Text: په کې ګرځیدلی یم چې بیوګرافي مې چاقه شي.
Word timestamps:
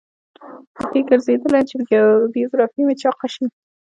په 0.75 0.81
کې 0.91 0.99
ګرځیدلی 1.09 1.57
یم 1.61 1.67
چې 1.69 1.75
بیوګرافي 2.33 2.81
مې 2.87 2.95
چاقه 3.01 3.27
شي. 3.33 3.45